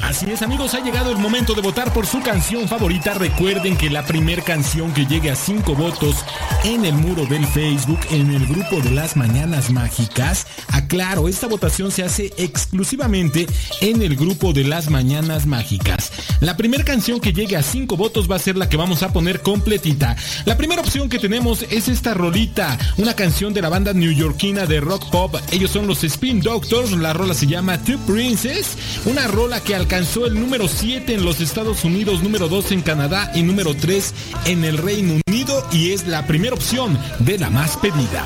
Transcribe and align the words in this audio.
Así 0.00 0.24
es, 0.30 0.40
amigos, 0.40 0.72
ha 0.72 0.80
llegado 0.80 1.10
el 1.10 1.18
momento 1.18 1.52
de 1.52 1.60
votar 1.60 1.92
por 1.92 2.06
su 2.06 2.22
canción 2.22 2.66
favorita. 2.66 3.12
Recuerden 3.12 3.76
que 3.76 3.90
la 3.90 4.06
primer 4.06 4.42
canción 4.42 4.94
que 4.94 5.04
llegue 5.04 5.30
a 5.30 5.36
5 5.36 5.74
votos 5.74 6.16
en 6.64 6.86
el 6.86 6.94
muro 6.94 7.26
del 7.26 7.46
Facebook, 7.46 8.00
en 8.10 8.30
el 8.30 8.46
grupo 8.46 8.80
de 8.80 8.90
las 8.90 9.16
Mañanas 9.16 9.70
Mágicas, 9.70 10.46
aclaro, 10.68 11.28
esta 11.28 11.46
votación 11.46 11.90
se 11.90 12.02
hace 12.02 12.32
exclusivamente 12.38 13.46
en 13.82 14.00
el 14.00 14.16
grupo 14.16 14.54
de 14.54 14.64
las 14.64 14.88
Mañanas 14.88 15.44
Mágicas. 15.44 16.10
La 16.40 16.56
primera 16.56 16.82
canción 16.82 17.20
que 17.20 17.34
llegue 17.34 17.58
a 17.58 17.62
5 17.62 17.98
votos 17.98 18.30
va 18.30 18.36
a 18.36 18.38
ser 18.38 18.56
la 18.56 18.70
que 18.70 18.78
vamos 18.78 19.02
a 19.02 19.12
poner 19.12 19.42
completita. 19.42 20.16
La 20.46 20.56
primera 20.56 20.80
opción 20.80 21.10
que 21.10 21.18
tenemos 21.18 21.66
es 21.68 21.88
esta 21.88 22.14
rolita, 22.14 22.78
una 22.96 23.14
canción 23.14 23.52
de 23.52 23.60
la 23.60 23.68
banda 23.68 23.92
neoyorquina 23.92 24.64
de 24.64 24.80
rock 24.80 25.10
pop. 25.10 25.36
Ellos 25.52 25.70
son 25.70 25.86
los 25.86 26.02
Spin 26.02 26.40
Doctors, 26.40 26.92
la 26.92 27.12
rola 27.12 27.34
se 27.34 27.46
llama 27.46 27.76
Two 27.84 27.98
Princess, 28.06 28.78
una 29.04 29.28
rola 29.28 29.49
que 29.58 29.74
alcanzó 29.74 30.26
el 30.26 30.38
número 30.38 30.68
7 30.68 31.12
en 31.12 31.24
los 31.24 31.40
Estados 31.40 31.82
Unidos, 31.84 32.22
número 32.22 32.48
2 32.48 32.70
en 32.70 32.82
Canadá 32.82 33.32
y 33.34 33.42
número 33.42 33.74
3 33.74 34.14
en 34.44 34.64
el 34.64 34.78
Reino 34.78 35.14
Unido 35.26 35.66
y 35.72 35.90
es 35.90 36.06
la 36.06 36.24
primera 36.24 36.54
opción 36.54 36.96
de 37.18 37.36
la 37.36 37.50
más 37.50 37.76
pedida. 37.78 38.24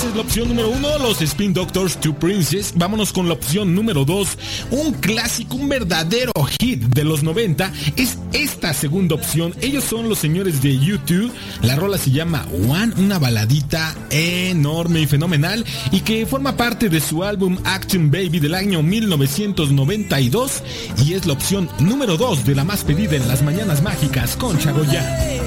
Esa 0.00 0.08
es 0.08 0.16
la 0.16 0.22
opción 0.22 0.48
número 0.48 0.70
uno, 0.70 0.98
los 0.98 1.20
Spin 1.20 1.52
Doctors 1.52 2.00
to 2.00 2.14
Princess. 2.14 2.72
Vámonos 2.74 3.12
con 3.12 3.28
la 3.28 3.34
opción 3.34 3.74
número 3.74 4.06
dos, 4.06 4.38
un 4.70 4.94
clásico, 4.94 5.56
un 5.56 5.68
verdadero 5.68 6.32
hit 6.58 6.80
de 6.84 7.04
los 7.04 7.22
90. 7.22 7.70
Es 7.96 8.16
esta 8.32 8.72
segunda 8.72 9.14
opción. 9.14 9.54
Ellos 9.60 9.84
son 9.84 10.08
los 10.08 10.18
señores 10.18 10.62
de 10.62 10.78
YouTube. 10.78 11.30
La 11.60 11.76
rola 11.76 11.98
se 11.98 12.12
llama 12.12 12.46
One, 12.66 12.94
una 12.96 13.18
baladita 13.18 13.94
enorme 14.08 15.02
y 15.02 15.06
fenomenal 15.06 15.66
y 15.92 16.00
que 16.00 16.24
forma 16.24 16.56
parte 16.56 16.88
de 16.88 17.02
su 17.02 17.22
álbum 17.22 17.58
Action 17.64 18.10
Baby 18.10 18.40
del 18.40 18.54
año 18.54 18.82
1992 18.82 20.62
y 21.04 21.12
es 21.12 21.26
la 21.26 21.34
opción 21.34 21.68
número 21.78 22.16
dos 22.16 22.46
de 22.46 22.54
la 22.54 22.64
más 22.64 22.84
pedida 22.84 23.16
en 23.16 23.28
las 23.28 23.42
mañanas 23.42 23.82
mágicas 23.82 24.34
con 24.36 24.58
Chagoya. 24.58 25.39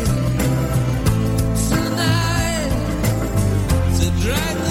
Esa 4.26 4.38
es 4.38 4.64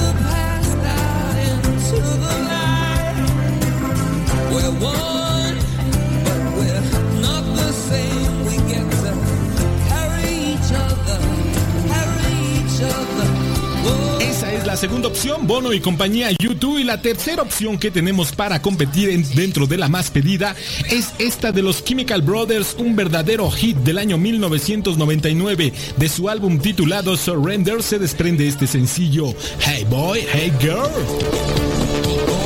la 14.72 14.76
segunda 14.78 15.08
opción, 15.08 15.46
Bono 15.46 15.74
y 15.74 15.80
compañía 15.80 16.30
YouTube. 16.30 16.78
Y 16.78 16.84
la 16.84 17.02
tercera 17.02 17.42
opción 17.42 17.78
que 17.78 17.90
tenemos 17.90 18.32
para 18.32 18.62
competir 18.62 19.22
dentro 19.34 19.66
de 19.66 19.76
la 19.76 19.90
más 19.90 20.10
pedida 20.10 20.56
es 20.90 21.12
esta 21.18 21.52
de 21.52 21.60
los 21.60 21.84
Chemical 21.84 22.22
Brothers, 22.22 22.76
un 22.78 22.96
verdadero 22.96 23.50
hit 23.50 23.76
del 23.76 23.98
año 23.98 24.16
1999. 24.16 25.74
De 25.98 26.08
su 26.08 26.26
álbum 26.30 26.58
titulado 26.58 27.18
Surrender 27.18 27.82
se 27.82 27.98
desprende 27.98 28.48
este 28.48 28.66
sencillo 28.66 29.34
Hey 29.60 29.86
Boy, 29.90 30.24
Hey 30.32 30.50
Girl. 30.58 32.41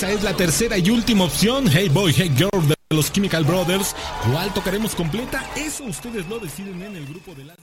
Esa 0.00 0.12
es 0.12 0.22
la 0.22 0.32
tercera 0.34 0.78
y 0.78 0.88
última 0.88 1.24
opción. 1.24 1.66
Hey 1.70 1.90
Boy, 1.92 2.14
Hey 2.16 2.32
Girl 2.34 2.66
de 2.66 2.74
los 2.88 3.12
Chemical 3.12 3.44
Brothers. 3.44 3.94
¿Cuál 4.32 4.50
tocaremos 4.54 4.94
completa? 4.94 5.44
Eso 5.54 5.84
ustedes 5.84 6.26
lo 6.26 6.38
deciden 6.38 6.80
en 6.80 6.96
el 6.96 7.04
grupo 7.04 7.34
de 7.34 7.44
las... 7.44 7.58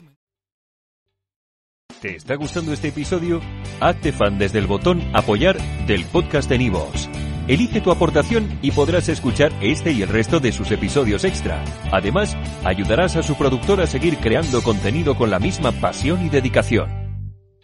¿Te 1.99 2.15
está 2.15 2.35
gustando 2.35 2.73
este 2.73 2.89
episodio? 2.89 3.41
Hazte 3.79 4.11
fan 4.11 4.37
desde 4.37 4.59
el 4.59 4.67
botón 4.67 5.01
Apoyar 5.15 5.57
del 5.87 6.05
podcast 6.05 6.47
de 6.47 6.59
Nivos. 6.59 7.09
Elige 7.47 7.81
tu 7.81 7.89
aportación 7.89 8.59
y 8.61 8.69
podrás 8.69 9.09
escuchar 9.09 9.51
este 9.59 9.91
y 9.93 10.03
el 10.03 10.09
resto 10.09 10.39
de 10.39 10.51
sus 10.51 10.69
episodios 10.69 11.23
extra. 11.23 11.65
Además, 11.91 12.37
ayudarás 12.63 13.15
a 13.15 13.23
su 13.23 13.33
productor 13.33 13.81
a 13.81 13.87
seguir 13.87 14.17
creando 14.17 14.61
contenido 14.61 15.17
con 15.17 15.31
la 15.31 15.39
misma 15.39 15.71
pasión 15.71 16.23
y 16.23 16.29
dedicación. 16.29 16.96